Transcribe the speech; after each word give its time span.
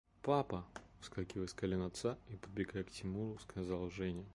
–Папа!– 0.23 0.65
вскакивая 0.99 1.45
с 1.45 1.53
колен 1.53 1.83
отца 1.83 2.17
и 2.29 2.35
подбегая 2.35 2.83
к 2.83 2.89
Тимуру, 2.89 3.37
сказала 3.39 3.91
Женя. 3.91 4.23